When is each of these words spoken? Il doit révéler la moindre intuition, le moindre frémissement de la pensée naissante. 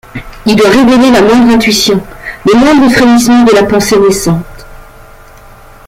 Il 0.47 0.55
doit 0.55 0.71
révéler 0.71 1.11
la 1.11 1.21
moindre 1.21 1.53
intuition, 1.53 2.01
le 2.51 2.57
moindre 2.57 2.91
frémissement 2.91 3.43
de 3.43 3.51
la 3.53 3.65
pensée 3.65 3.99
naissante. 3.99 4.65